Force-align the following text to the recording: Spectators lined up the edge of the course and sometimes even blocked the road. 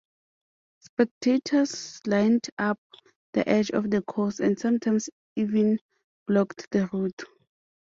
Spectators 0.79 1.99
lined 2.07 2.49
up 2.57 2.79
the 3.33 3.47
edge 3.47 3.69
of 3.69 3.91
the 3.91 4.01
course 4.01 4.39
and 4.39 4.57
sometimes 4.57 5.11
even 5.35 5.77
blocked 6.25 6.67
the 6.71 6.87
road. 6.91 7.13